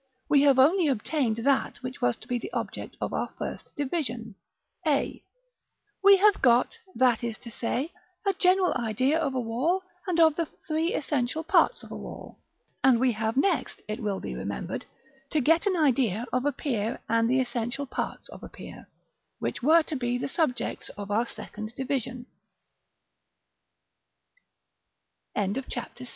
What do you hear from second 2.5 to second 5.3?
object of our first division (A);